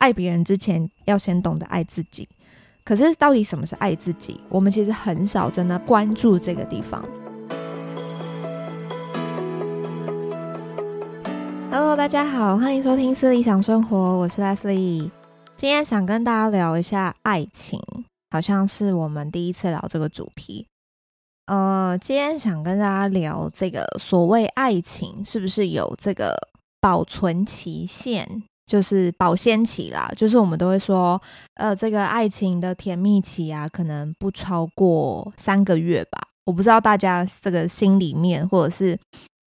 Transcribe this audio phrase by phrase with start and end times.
[0.00, 2.26] 爱别人之前，要先懂得爱自己。
[2.82, 4.40] 可是，到底什么是爱自己？
[4.48, 7.04] 我们其实很少真的关注这个地方。
[11.70, 15.10] Hello，大家好，欢迎收听思理想生活，我是 Leslie。
[15.54, 17.78] 今天想跟大家聊一下爱情，
[18.30, 20.66] 好像是我们第一次聊这个主题。
[21.44, 26.34] 呃，今天想跟大家聊这个所谓爱情，是不是有这个
[26.80, 28.44] 保存期限？
[28.70, 31.20] 就是保鲜期啦，就是我们都会说，
[31.54, 36.20] 呃，这个爱情的甜蜜期啊，可能不超过三个月吧。
[36.44, 38.96] 我不知道大家这个心里面，或者是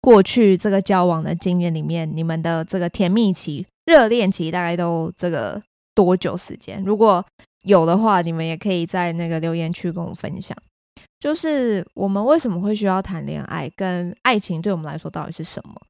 [0.00, 5.62] 过去这个交往的经验里面，你们的这个甜蜜期、热恋期大概都这个
[5.94, 6.82] 多久时间？
[6.84, 7.24] 如果
[7.62, 10.56] 有的话，你们也可以在那个留言区跟我分享。
[11.20, 15.80] 就是我们为什么会需要谈恋爱，跟爱情对我们来说到底是什么？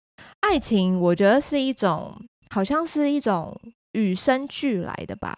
[0.40, 2.14] 爱情，我觉得是一种。
[2.52, 3.58] 好像是一种
[3.92, 5.34] 与生俱来的吧，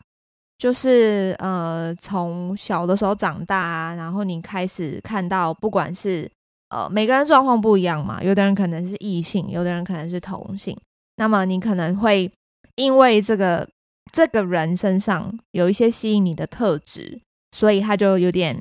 [0.58, 6.28] 就是呃，从小的时候长大啊，然后你开始看到，不管是
[6.70, 10.76] 呃，每个人状况不一样嘛，有的人可能是异性，有的人可能是同性，
[11.14, 12.28] 那么你可能会
[12.74, 13.68] 因为这个
[14.10, 17.20] 这个人身上有一些吸引你的特质，
[17.52, 18.60] 所以他就有点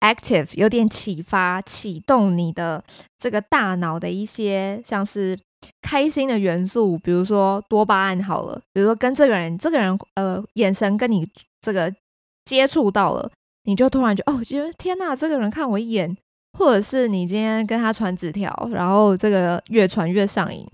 [0.00, 2.82] active，有点启发，启动你的
[3.16, 5.38] 这个大脑的一些像是。
[5.84, 11.28] 开心的元素，比如说多巴胺好了，比如说跟这个人，这个人呃眼神跟你
[11.60, 11.94] 这个
[12.46, 13.30] 接触到了，
[13.64, 16.16] 你就突然就哦，觉得天哪，这个人看我一眼，
[16.58, 20.66] 或者是你今天跟他传纸条，然后这个越传越上瘾。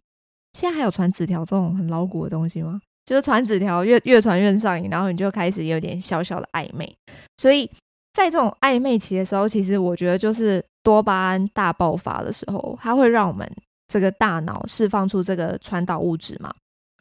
[0.53, 2.81] 现在还有传纸条这种很老古的东西吗？
[3.05, 6.88] 就是传纸条越越传越上瘾，然后你就开始有点小小的暧昧。
[7.36, 7.69] 所以
[8.12, 13.50] 在这种暧昧期的时候，其实我觉得就是多巴胺大爆发的时候，它会让我们。
[13.91, 16.55] 这个大脑释放出这个传导物质嘛，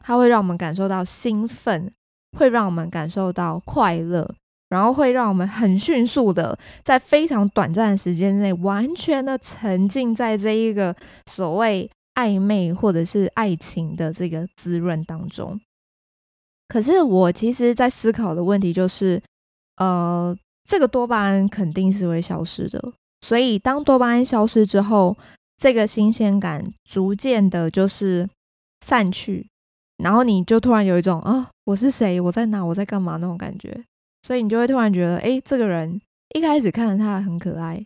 [0.03, 1.93] 它会让我们感受到兴奋，
[2.35, 4.27] 会让我们感受到快乐，
[4.69, 10.95] 然后会让我们很迅速的在非常短暂的时间内，完全的沉浸在这一个
[11.27, 15.61] 所谓暧昧或者是爱情的这个滋润当中。
[16.69, 19.21] 可是我其实，在思考的问题就是，
[19.77, 20.35] 呃，
[20.67, 25.15] 这个多巴胺肯定是会消失的，所以当多巴胺消失之后。
[25.59, 28.29] 这个新鲜感逐渐的，就是
[28.79, 29.45] 散去，
[29.97, 32.21] 然后你就突然有一种啊，我是谁？
[32.21, 32.63] 我在哪？
[32.63, 33.17] 我在干嘛？
[33.17, 33.83] 那种感觉，
[34.23, 35.99] 所以你就会突然觉得，哎，这个人
[36.33, 37.85] 一开始看着他很可爱，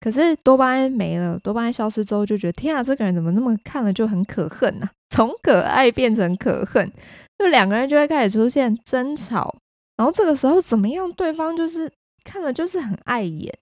[0.00, 4.90] 可是多巴胺没了，多巴胺消失之后，就觉得天啊，这个人怎么那么看了就很可恨呢？
[5.14, 6.92] 从可爱变成可恨，
[7.38, 9.56] 就两个人就会开始出现争吵，
[9.96, 11.12] 然后这个时候怎么样？
[11.12, 11.88] 对方就是
[12.24, 13.56] 看了就是很碍眼，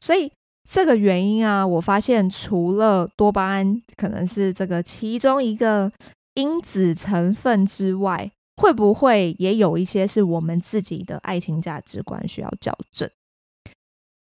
[0.00, 0.32] 所以。
[0.70, 5.90] 这个原因啊，我发现除了多巴胺可能是这个其中一个
[6.34, 13.08] 因子成分之外，会不会也有一些是我们自己的爱情价值观需要校正？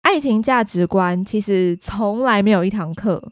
[0.03, 3.31] 爱情价值观其实从来没有一堂课，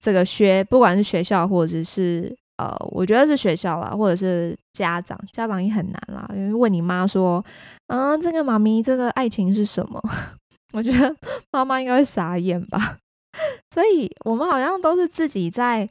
[0.00, 6.30] 这个学不管是学校或者是呃，我觉得是学校啦，或者是家长，家长也很难啦。
[6.32, 7.44] 因为问你妈说，
[7.88, 10.00] 嗯、这个妈咪，这个爱情是什么？
[10.72, 11.16] 我觉得
[11.50, 12.98] 妈妈应该会傻眼吧，
[13.72, 15.88] 所以我们好像都是自己在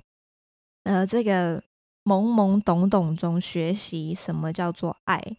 [0.84, 1.60] 呃这个
[2.04, 5.38] 懵懵懂懂中学习什么叫做爱。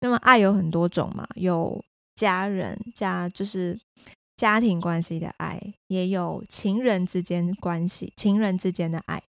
[0.00, 1.84] 那么爱有很多种嘛，有
[2.14, 3.78] 家人家就是
[4.36, 9.20] 家庭关系的爱，也有情人之间关系，情人之间的爱，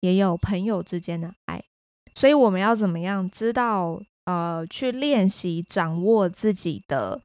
[0.00, 1.64] 也有朋友之间的爱。
[2.14, 7.22] 所以我们要怎么样知道呃去练习掌握自己的。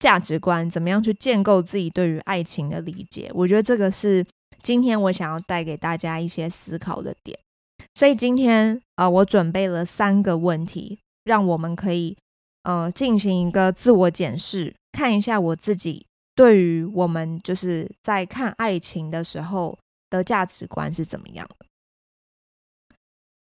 [0.00, 3.30] 价值观怎么样去建构自己对于爱情的理解？
[3.32, 4.26] 我觉得这个是
[4.60, 7.38] 今天我想要带给大家一些思考的点。
[7.94, 12.16] 所以今天、呃，我准备了三个问题，让我们可以
[12.62, 19.78] 呃进行一个自我检视，看一下我自己对于我们就是在看爱情的时候
[20.08, 21.46] 的价值观是怎么样。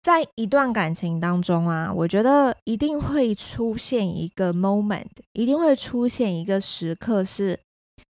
[0.06, 7.58] 在一段感情当中啊，我觉得一定会出现一个 moment，一定会出现一个时刻，是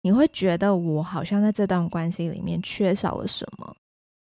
[0.02, 3.74] 你会觉得我好像在这段关系里面缺少了什么。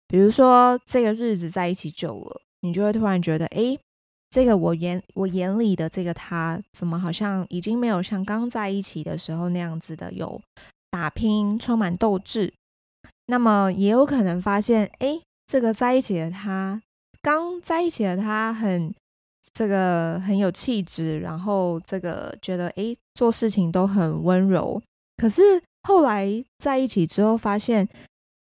[0.06, 3.80] 比如说，这个日子在一起久了，你就会突然觉得，诶，
[4.30, 10.42] 这个我眼我眼里的这个他，怎么好像已经没有像刚在一起的时候那样子的有
[10.92, 12.54] 打拼、充满斗志。
[13.28, 16.82] 那么也有可能发现，诶，这个在一起的他。
[17.26, 18.94] 刚在一起的他很
[19.52, 24.80] 这个很有气质，然后这个觉得诶做事情都很温柔。
[25.18, 25.42] 可是
[25.82, 26.30] 后来
[26.60, 27.90] 在一起之后，发现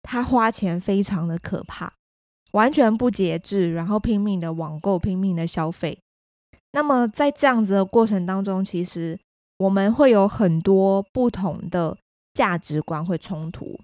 [0.03, 1.93] 他花钱非常的可怕，
[2.55, 5.97] 完全不节制，然后拼命的网购，拼命的消费。
[6.73, 9.17] 那么在这样子的过程当中，其实
[9.59, 11.97] 我们会有很多不同的
[12.35, 13.79] 价值观会冲突。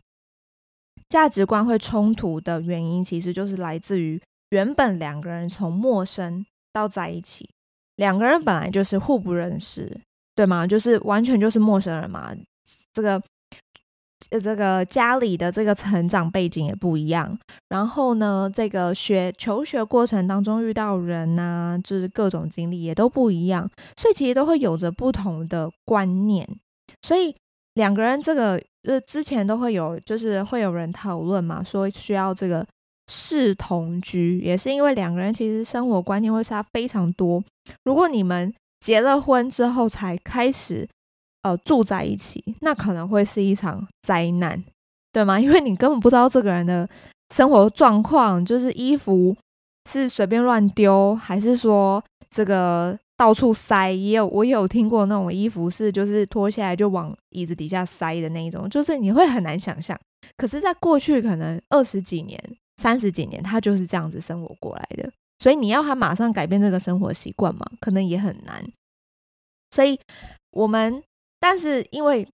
[1.09, 7.49] 价值观会冲突的原因，其实就是来自于原本两个人从陌生到在一起，
[7.97, 10.01] 两个人本来就是互不认识，
[10.35, 10.67] 对吗？
[10.67, 12.35] 就是完全就是陌生人嘛。
[12.93, 13.23] 这个。
[14.31, 26.47] 呃，这个家里的这个成长背景也不一样，然后呢，这个学求学过程当中遇到人呐、就是各种经历也都不一样，所以其实都会有着不同的观念，
[27.01, 27.35] 所以
[27.75, 32.67] 两个人这个呃之前都会有，就是会有人讨论嘛，说需要这个
[33.09, 37.43] 视同居，也是因为两个人其实生活观念会差非常多，
[37.85, 40.89] 如果你们结了婚之后才开始。
[41.43, 44.63] 呃，住在一起，那可能会是一场灾难，
[45.13, 45.39] 对吗？
[45.39, 46.87] 因为你根本不知道这个人的
[47.33, 49.35] 生活状况，就是衣服
[49.89, 53.93] 是随便乱丢，还是说这个到处塞。
[53.93, 59.99] 也有我也有听过那种衣服是就是脱下来就往椅子底下塞的那一种，就是你会很难想象。
[60.37, 62.39] 可是，在过去可能二十几年、
[62.79, 68.65] 三十几年，他就是这样子生活过来的，所以你要他马上改变这个生活习惯嘛，可能也很难。
[69.71, 70.01] 所以，
[70.53, 71.03] 我们。
[71.41, 72.27] 但是因为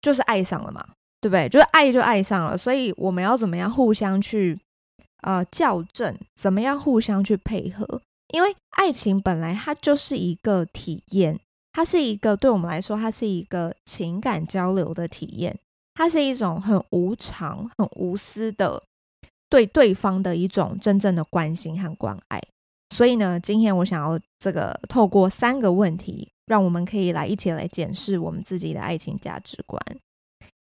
[0.00, 0.80] 就是爱上了嘛，
[1.20, 1.48] 对不对？
[1.48, 4.56] 就是爱就爱上了，所以我们要怎么样互相去
[5.22, 8.00] 呃校正，怎么样互相去配合？
[8.32, 11.36] 因为爱情本来它就是一个体验，
[11.72, 15.58] 它是一个对我们来说，它是一个情感交流的体验，
[15.94, 18.80] 它是一种很无偿、很无私的
[19.54, 22.42] 对对方的一种真正的关心和关爱。
[22.90, 26.32] 所以呢，今天我想要这个透过三个问题。
[26.46, 29.80] 让我们可以来一起来检视我们自己的爱情价值观。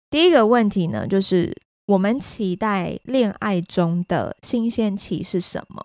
[0.08, 1.54] 第一个问题呢，就是
[1.84, 5.84] 我们期待恋爱中的新鲜期是什么？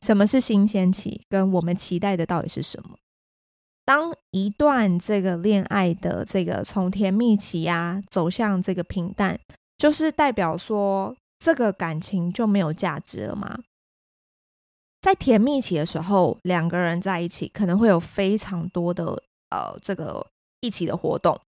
[0.00, 1.22] 什么是新鲜期？
[1.28, 2.96] 跟我们期待的到底是什么？
[3.84, 9.36] 当一段这个恋爱的这个从甜蜜期啊走向这个平淡，
[9.76, 11.12] 就是代表说
[11.46, 13.60] 这个感情就没有价值了吗？
[15.00, 19.04] 在甜蜜期的时候，两个人在一起可能会有非常多的
[19.50, 20.26] 呃这个
[20.60, 21.40] 一起的活动，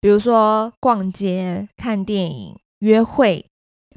[0.00, 3.44] 比如说逛街、看电影、约会、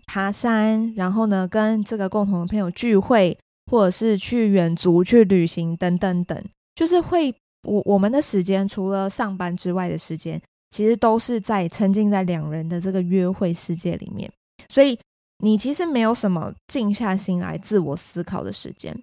[0.05, 3.39] 爬山，然后呢跟这个共同的朋友聚会，
[3.71, 6.43] 或者是去远足去旅行等等等，
[6.75, 10.41] 就是会我我们的时间除了上班之外的时间，
[10.71, 14.29] 其实都是在沉浸在两人的这个约会世界里面，
[14.67, 14.99] 所以。
[15.39, 18.97] 你其实没有什么静下心来自我思考的时间，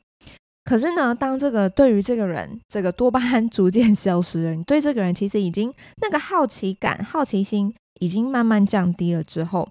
[0.64, 9.68] 可是呢，当这个对于这个人，这个多巴胺逐渐消失了，你对这个人其实已经那个好奇感、好奇心已经慢慢降低了之后，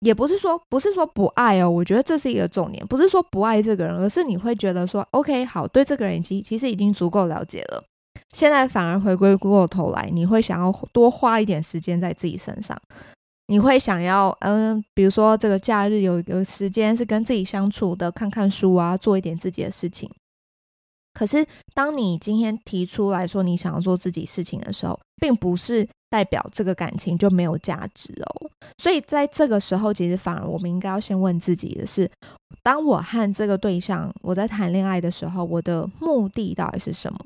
[0.00, 7.84] 也不是说不是说不爱哦，我觉得这是一个重点，不是说不爱这个人，而是你会觉得说，OK，好，对这个人其其实已经足够了解了，
[8.32, 12.80] 现在反而回归过头来，你会想要多花一点时间在自己身上。
[13.48, 20.10] 你会想要，嗯，比如说这个假日有一个时间是跟自己相处的，看看书啊，做一点自己的事情。
[21.14, 28.50] 可是，当你今天提出来说你想要做自己事情的时候，并不是代表这个感情就没有价值哦。
[28.76, 32.10] 所以，在这个时候，其实反而我们应该要先问自己的是：
[32.62, 37.18] 当我和这个对象我在谈恋爱的时候，我的目的到底是什么？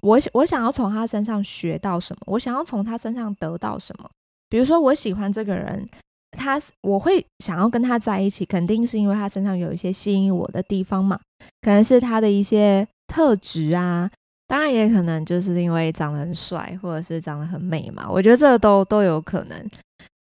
[0.00, 2.22] 我我想要从他身上学到什么？
[2.26, 4.10] 我想要从他身上得到什么？
[4.48, 5.88] 比如说，我喜欢这个人，
[6.32, 11.18] 他我会想要跟他在一起，肯定是因为他身上有一些吸引我的地方嘛，
[11.62, 14.10] 可能是他的一些特质啊，
[14.46, 19.70] 当然也可能就是因为长得很帅，或者是长得很美嘛，我觉得这都都有可能。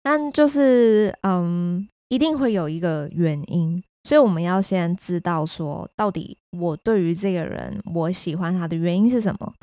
[0.04, 9.54] 但就是嗯，一定会有一个原因，所以我们要先知道说，到底我对于这个人我喜欢他的原因是什么，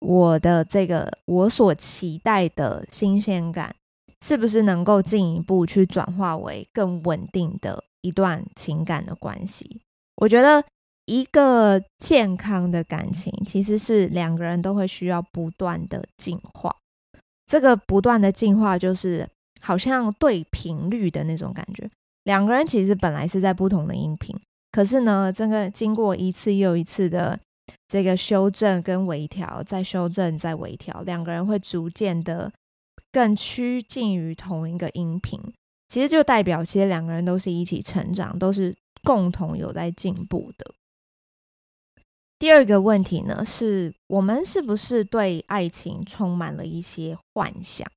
[0.00, 3.74] 我的这个我所期待的新鲜感。
[4.24, 9.80] 是不是能够进一步去转化为更稳定的一段情感的关系？
[10.16, 10.64] 我觉得
[11.04, 16.74] 一个健康的感情其实是两个人都会需要不断的进化。
[17.46, 19.28] 这个不断的进化就是
[19.60, 21.88] 好像对频率的那种感觉。
[22.24, 24.34] 两个人其实本来是在不同的音频，
[24.72, 27.38] 可是呢，这个经过一次又一次的
[27.86, 32.50] 这个修正跟微调，再修正再微调，两个人会逐渐的。
[33.16, 35.40] 更趋近于同一个音频，
[35.88, 40.70] 其实就代表其实两个人都是一起成长，都是共同有在进步的。
[42.38, 47.90] 第二个问题呢，是我们是不是对爱情充满了一些幻想？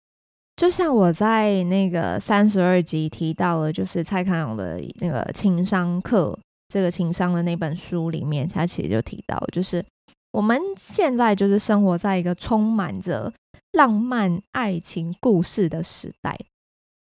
[0.56, 9.86] 就像我在那个三十二集提到了，就是蔡康永的那个情商课，这个情商的那本书里面，他其实就提到，就是
[10.32, 13.34] 我们现在就是生活在一个充满着
[13.72, 16.38] 浪漫爱情故事的时代，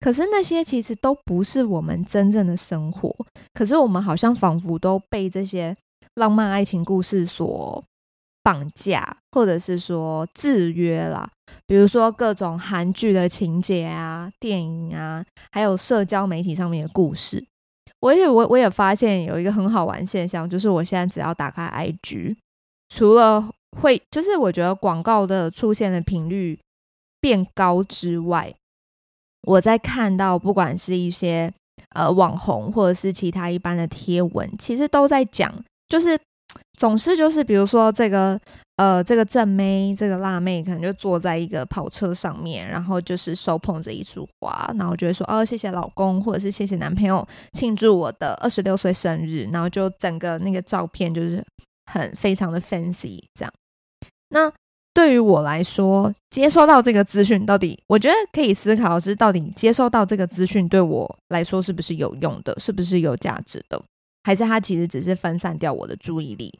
[0.00, 3.14] 可是那些其实都不是我们真正的生活。
[3.54, 5.76] 可是我们好像仿佛都被这些
[6.14, 7.84] 浪漫爱情故事所
[8.42, 11.30] 绑架，或者是说制约啦。
[11.66, 17.46] 比如说各种韩剧的情节啊、电影啊，还有社交媒体上面的故事。
[18.00, 22.36] 我也我我也发现有一个很好玩现象，就是我现在只要打开 IG，
[22.88, 23.50] 除了
[23.80, 26.58] 会就是我觉得广告的出现的频率
[27.20, 28.54] 变高之外，
[29.42, 31.52] 我在看到不管是一些
[31.94, 35.52] 呃网红或者是其他一般的贴文，其实都在讲，
[35.88, 36.18] 就是。
[36.78, 38.40] 总是就是，比如说这个
[38.76, 51.44] 呃，这个正妹，这个辣妹，可能就坐在一个跑车上面，然后就是手捧着一束花，然后就会说哦，谢谢老公，或者是谢谢男朋友庆祝我的二十六岁生日，然后就整个那个照片就是
[51.90, 53.52] 很非常的 fancy 这样。
[54.30, 54.52] 那
[54.92, 63.80] 对于我来说，接收到这个资讯，到底我觉得可以思考的是，到底接收到这个资讯对我来说是不是有用的，是不是有价值的？
[64.24, 66.52] 还是它其实只是分散掉我的注意力？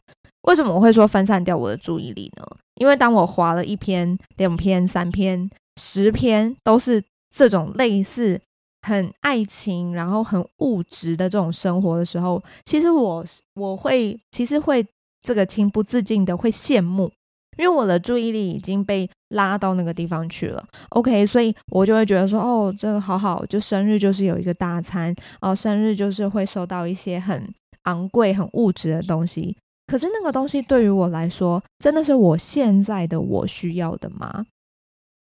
[0.43, 2.47] 为什么我会说分散掉我的注意力呢？
[2.77, 7.03] 因为当我划了一篇、两篇、三篇、十篇，都是
[7.35, 8.41] 这种类似
[8.87, 14.87] 很爱情，然后很物质的这种生活的时候，其实我我会其实会
[15.29, 17.13] 这个情不自禁的会羡慕，
[17.59, 20.67] 因为我的注意力已经被拉到那个地方去了。
[20.91, 27.53] OK，所以我就会觉得说，哦，这个好好，就生日就是有一个大餐哦，生日就是会收到一些很。
[27.85, 29.57] 昂贵、很物质的东西，
[29.87, 34.45] 可是那个东西对于我来说，真的是我现在的我需要的吗？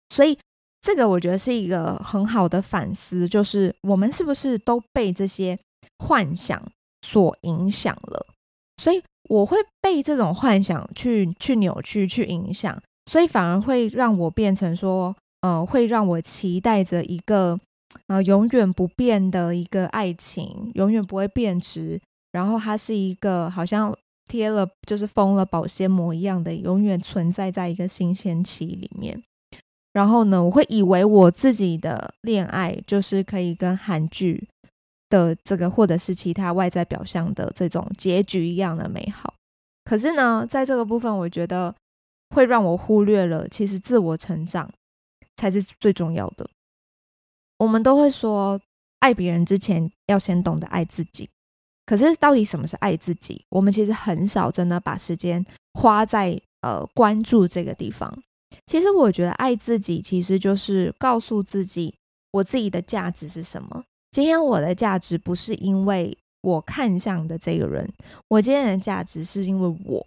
[0.08, 0.38] 所以，
[0.80, 5.58] 这个我觉得是一个很好的反思，就是我们是不是都被这些
[5.98, 6.62] 幻想
[7.02, 8.26] 所影响了？
[8.82, 12.80] 所以，我会被这种幻想去去扭曲、去影响，
[13.10, 17.58] 所以反而会让我变成说，呃，会让我期待着一个
[18.08, 22.00] 呃永远不变的一个爱情，永远不会变质。
[22.32, 23.96] 然后它是一个好像
[24.28, 29.22] 贴了就是封了保鲜膜一样的，永远存在在一个新鲜期里面。
[29.92, 34.46] 然后呢，我会以为我自己的恋爱就是可以跟韩剧
[35.08, 39.34] 的这个或者是其他外在表象的这种结局一样的美好。
[39.84, 41.74] 可是呢，在这个部分，我觉得
[42.34, 44.68] 会让我忽略了，其实自我成长
[45.36, 46.48] 才是最重要的。
[47.58, 48.60] 我们都会说，
[48.98, 51.28] 爱别人之前要先懂得爱自己。
[51.86, 53.44] 可是，到底什么是爱自己？
[53.48, 58.12] 我们其实很少真的把时间花在呃关注这个地方。
[58.66, 61.94] 其实，我觉得爱自己其实就是告诉自己，
[62.32, 63.84] 我自己的价值是什么。
[64.10, 67.92] 今天我的价值不是因为我看上的这个人，
[68.28, 70.06] 我今天的价值是因为我，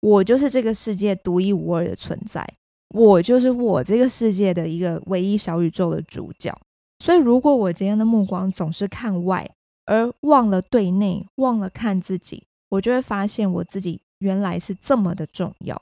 [0.00, 2.46] 我就是这个世界独一无二的存在，
[2.94, 6.56] 我就是我这个世界的一个唯一小宇宙的主角。
[7.04, 9.48] 所以，如果我今天的目光总是看外，
[9.84, 15.80] 而忘了对内，忘了看自己，我就会发现我自己原来是这么的重要。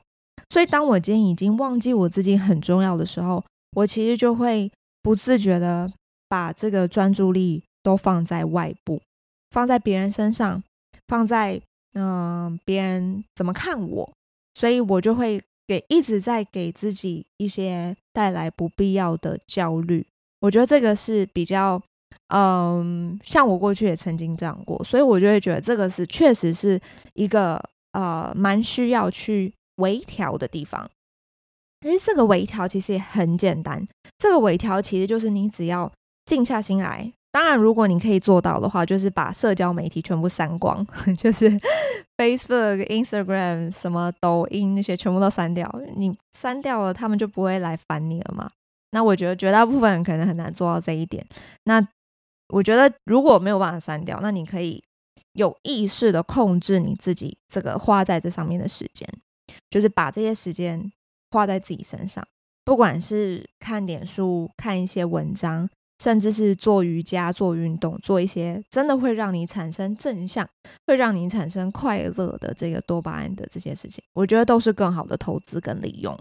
[0.50, 3.44] 所以，当我今天已经忘记我自己很重要的时候，
[3.76, 5.90] 我其实就会不自觉的
[6.32, 9.02] 把这个专注力都放在外部，
[9.50, 10.64] 放在别人身上，
[11.06, 11.60] 放在
[11.92, 14.10] 嗯、别人怎么看我，
[14.54, 20.06] 所以我就会给一直在给自己一些带来不必要的焦虑。
[20.40, 21.82] 我觉得这个是比较。
[22.28, 26.80] 嗯，像我过去也曾经这样过，所以我就会觉得这个是确实是
[27.12, 27.62] 一个
[27.92, 30.90] 呃蛮需要去微调的地方。
[31.80, 33.86] 但是这个微调其实也很简单，
[34.16, 35.92] 这个微调其实就是你只要
[36.24, 37.12] 静下心来。
[37.30, 40.86] 当然，如果你可以做到的话，就是把社交媒体全部删光，
[41.16, 41.50] 就是
[42.18, 45.66] Facebook、Instagram、什么抖音那些全部都删掉。
[45.96, 48.50] 你删掉了，他们就不会来烦你了嘛。
[48.90, 51.26] 那我觉得绝大部分人可能很难做到这一点。
[51.64, 51.82] 那
[52.48, 54.84] 我觉得如果没有办法删掉，那你可以
[55.32, 59.08] 有意识的控制你自己这个花在这上面的时间，
[59.70, 60.92] 就是把这些时间
[61.30, 62.22] 花在自己身上，
[62.62, 65.66] 不管是看点书、看一些文章，
[66.02, 70.44] 甚至是做瑜伽、做运动、做一些真的会让你产生正向、
[70.84, 76.18] 会让你产生快乐的这个多巴胺的这些事情，我觉得都是更好的投资跟利用。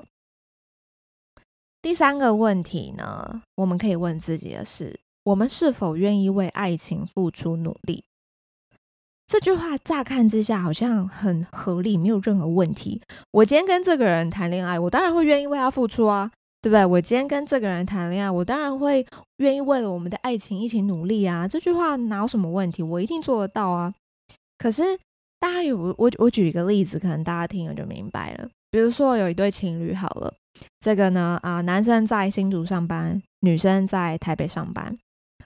[1.82, 8.04] 第三个问题呢，我们可以问自己的是，我们是否愿意为爱情付出努力？
[9.28, 13.02] 这句话乍看之下好像很合理，没有任何问题。
[13.32, 16.86] 我今天跟这个人谈恋爱，我当然会愿意为他付出啊，对不对？
[16.86, 19.06] 我今天跟这个人谈恋爱，我当然会
[19.38, 21.48] 愿意为了我们的爱情一起努力啊。
[21.48, 22.84] 这句话哪有什么问题？
[22.84, 23.92] 我一定做得到啊。
[24.60, 24.84] 可是
[25.40, 28.48] 大家有我我举一个例子，可能大家听了就明白了。
[28.70, 30.32] 比如说有一对情侣好了，
[30.80, 34.96] 这个呢啊、男生在新竹上班，女生在台北上班。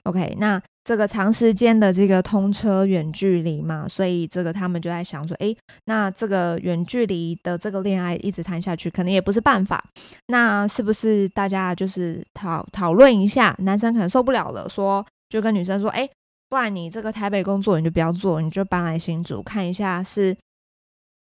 [0.02, 9.84] OK，那这个长时间的这个通车远距离嘛，所以这个他们就在想说，诶，那这个远距离的这个恋爱一直谈下去，可能也不是办法。
[10.28, 13.52] 那是不是大家就是讨讨论一下？
[13.58, 16.08] 男生可能受不了了，说就跟女生说，诶，
[16.48, 20.36] 不然你这个台北工作你就不要做，你就搬来新竹看一下是。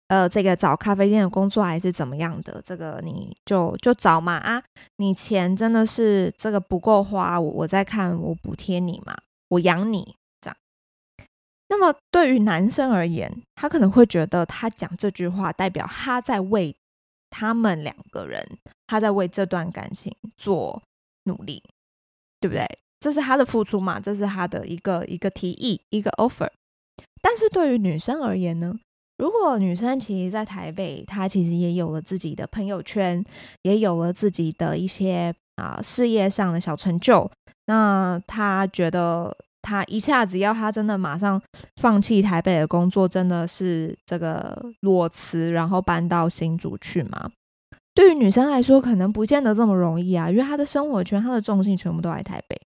[0.09, 2.61] 呃，这个找咖啡店的工作还是怎么样的？
[2.63, 4.63] 这个你就就找嘛啊！
[4.97, 9.17] 你钱真的是这个不够花，我我再看我补贴你嘛，
[9.53, 10.57] 我养你这样。
[11.69, 16.75] 那么对于男生而言，他可能会觉得他讲这句话代表他在为
[17.31, 20.83] 他们两个人，他在为这段感情做
[21.25, 21.63] 努力，
[22.41, 22.67] 对不对？
[23.01, 26.51] 这是他的付出嘛，这是他的一个一个提议，一个 offer。
[27.21, 28.79] 但是对于女生而言呢？
[29.19, 33.25] 如果女生其实，在台北，她其实也有了自己的朋友圈，
[33.63, 37.31] 也有了自己的一些啊、事业上的小成就，
[37.67, 41.41] 那他觉得，他一下子要他真的马上
[41.81, 47.31] 放弃台北的工作，真的是这个裸辞，然后搬到新竹去吗？
[47.95, 52.61] 对于女生来说，可能不见得这么容易啊，因为她的生活圈、她的重心全部都在台北，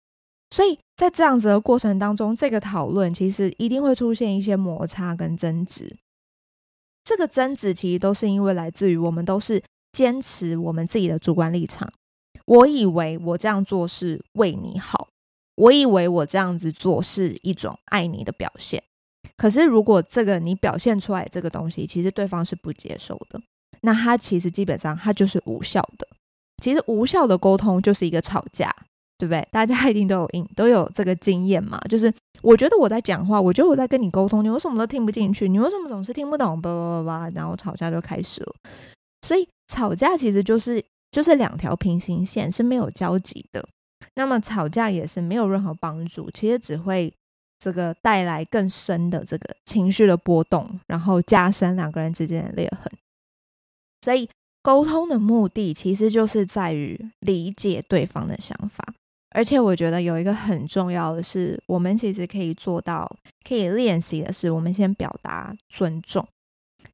[0.51, 5.97] 所以在这样子的过程当中，这个讨论其实一定会出现一些摩擦跟争执。
[7.05, 11.91] 这个争执其实都是因为来自于我们都是坚持我们自己的主观立场。
[12.47, 15.09] 我以为我这样做是为你好，
[15.57, 18.83] 我以为我这样子做是一种爱你的表现。
[19.37, 23.41] 可是如果这个你表现出来这个东西，其实对方是不接受的，
[23.83, 26.07] 那他其实基本上他就是无效的。
[26.63, 28.75] 其实无效的沟通就是一个吵架。
[29.19, 29.47] 对不对？
[29.53, 31.79] 大家一定都有应都有这个经验嘛。
[31.89, 35.49] 就是我觉得我在讲话，我觉得我在跟你沟通，你为什么都听不进去？
[35.49, 36.61] 你为什么总是听不懂？
[36.61, 38.53] 叭叭叭叭，然后吵架就开始了。
[39.25, 43.65] 所以吵架其实就是就是两条平行线是没有交集的。
[44.17, 47.13] 那么吵架也是没有任何帮助，其实只会
[47.61, 52.93] 这个带来更深的这个情绪的波动，然后加深两个人之间的裂痕。
[54.01, 54.29] 所以
[54.63, 58.85] 沟通的目的其实就是在于理解对方的想法。
[59.35, 63.11] 而且我觉得有一个很重要的是，我们其实可以做到、
[63.49, 66.27] 可以练习的是，我们先表达尊重。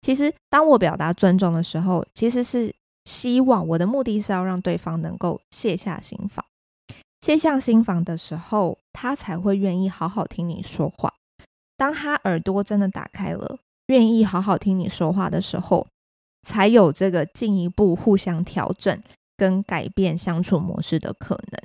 [0.00, 2.72] 其实，当我表达尊重的时候，其实是
[3.08, 6.44] 希望我的目的是要让对方能够卸下心防。
[7.22, 11.14] 卸下心防的时候，他才会愿意好好听你说话。
[11.78, 15.86] 当他耳朵真的打开了，愿意好好听你说话的时候，
[16.46, 19.02] 才有这个进一步互相调整
[19.38, 21.62] 跟改变相处模式的可能。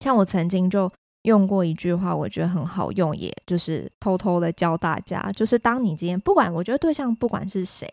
[0.00, 0.90] 像我曾经就
[1.22, 7.88] 用过一句话，我觉得很好用，也就是偷偷的教大家，就是当你今天不管，我觉得对象不管是谁，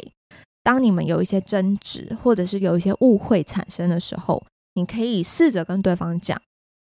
[0.69, 6.39] 当你们有一些争执，或者是有一些误会产生的时候，你可以试着跟对方讲：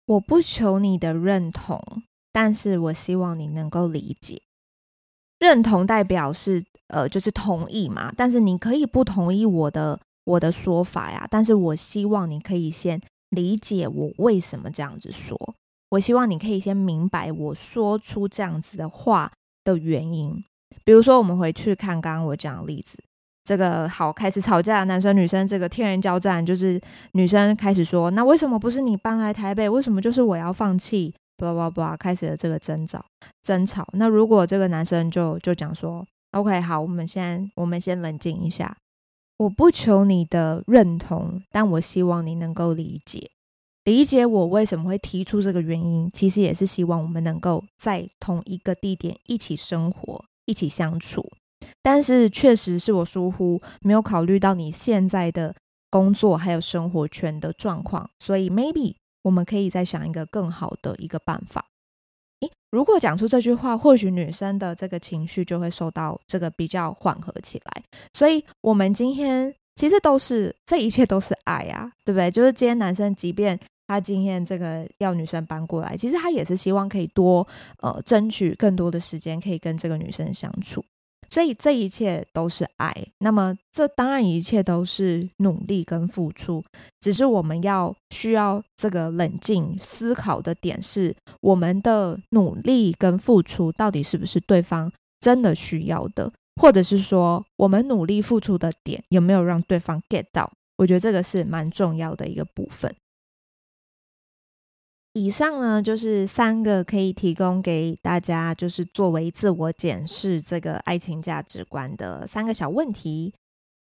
[0.05, 1.83] 我不求你的认同，
[2.31, 4.41] 但是我希望你能够理解。
[5.39, 13.01] 认同代表是呃，就是同意嘛，但是你可以不同意我的我的说法呀，但是我希望你可以先。
[13.31, 15.37] 理解我为什么这样子说，
[15.89, 19.33] 我希望你可以先明白我说出这样子的话
[19.65, 20.41] 的原因。
[20.85, 22.97] 比如说，我们回去看刚刚我讲的例子，
[23.45, 26.81] 这个好开始吵架，男生女生这个天人交战，就是
[27.11, 29.69] 女生开始说：“那为什么不是你搬来台北？
[29.69, 33.05] 为什么就是我要放弃？”巴拉巴拉巴拉，开始了这个争吵
[33.43, 33.87] 争吵。
[33.93, 38.75] 那如果这个男生就就讲说：“OK，好，我们先我们先冷静一下。”
[39.37, 43.29] 我不求你的认同，但我希望你能够理解，
[43.83, 46.09] 理解我为什么会提出这个原因。
[46.13, 51.29] 其实也是希望我们能够在同一个地点一起生活、一起相处。
[51.81, 55.53] 但是确实是我疏忽，没有考虑到你现在的
[55.89, 61.65] 工作还有生活圈的状况，所以 maybe 我们可以再想一个更好的一个办法。
[62.71, 67.83] 如果讲出这句话，或许女生的这个情绪就会受到这个比较缓和起来。
[68.13, 72.29] 所以，我们今天其实都是这一切都是爱啊，对不对？
[72.29, 77.47] 就是今天男生，即便他今天这个要女生搬过来，其实他也是希望可以多
[77.81, 80.83] 呃争取更多的时间，可以跟这个女生相处。
[81.29, 86.63] 所以这一切都是爱，那么这当然一切都是努力跟付出，
[86.99, 100.51] 只是我们要需要这个冷静思考的点是，我们的努力跟付出到底是不是对方真的需要的，或者是说我们努力付出的点有没有让对方 get 到？
[100.77, 102.93] 我觉得这个是蛮重要的一个部分。
[105.15, 113.33] 以上呢，就是三个可以提供给大家，就是作为自我检视这个爱情价值观的三个小问题。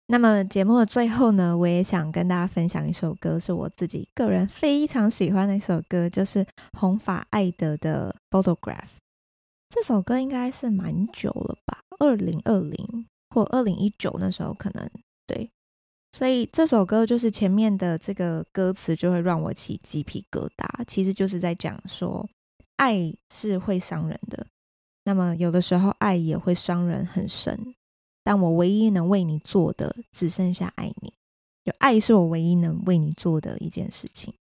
[0.09, 8.81] 那么节目的最后呢，我也想跟大家分享一首歌，是我自己个人非常喜欢的一首歌，就是红发艾德的《Photograph》。
[9.71, 14.91] 这首歌应该是蛮久了吧，二零二零或二零一九那时候可能
[15.25, 15.49] 对。
[16.13, 22.29] 所以这首歌就是前面的这个歌词就会让我起鸡皮疙瘩，其实就是在讲说，
[22.77, 24.47] 爱是会伤人的，
[25.05, 27.75] 那么有的时候爱也会伤人很深，
[28.23, 31.15] 但我唯一能为你做的只剩下爱你，
[31.65, 34.35] 就爱是我唯一能为你做的一件事情。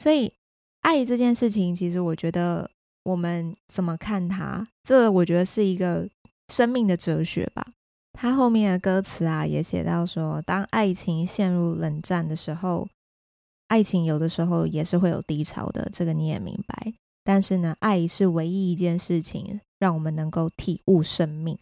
[0.00, 0.32] 所以
[0.80, 2.68] 爱这件事情，其实我觉得
[3.04, 6.08] 我们怎么看它，这我觉得是一个
[6.48, 7.64] 生命的哲学吧。
[8.20, 12.88] 他后面的歌词啊，也写到说，当爱情陷入冷战的时候，
[13.68, 16.94] 爱情有的时候也是会有低潮的，这个你也明白。
[17.22, 21.56] 但是呢，爱是唯一一件事情，让我们能够体悟生命。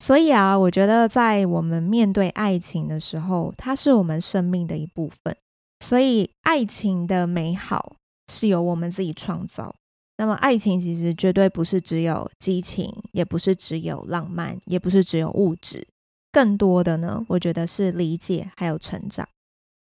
[0.00, 5.34] 所以啊，我觉得在我们面对爱情的时候，它是我们生命的一部分。
[5.80, 7.96] 所以，爱情的美好
[8.30, 9.74] 是由我们自己创造。
[10.16, 15.86] 那么，爱情其实绝对不是只有激情，也不是只有浪漫，也不是只有物质，
[16.30, 19.28] 更多的呢，我觉得是理解还有成长。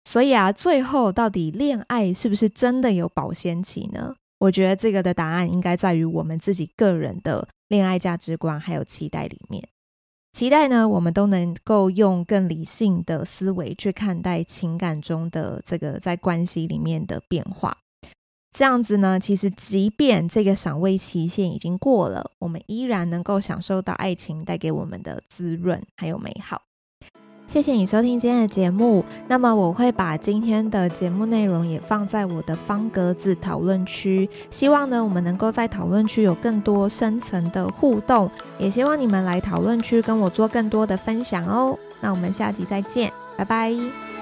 [0.05, 4.15] 所以啊，最后到底恋爱是不是真的有保鲜期呢？
[4.39, 9.67] 我觉得这个的答案应该在于我们自己个人的恋爱价值观还有期待里面。
[10.33, 17.77] 期待呢，我们都能够用更理性的思维去看待情感中的这个在关系里面的变化。
[18.55, 26.63] 这样子呢，其实即便这个赏味期限已经过了，我们依然能够享受到爱情带给我们的滋润还有美好。
[27.47, 41.79] 谢谢你收听今天的节目，那么我会把今天的节目内容也放在我的方格子讨论区，希望呢我们能够在讨论区有更多深层的互动，也希望你们来讨论区跟我做更多的分享哦。
[42.01, 44.14] 那我们下集再见，拜拜。